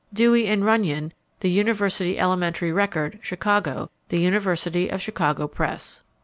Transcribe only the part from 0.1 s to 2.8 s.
Dewey and Runyon, The University Elementary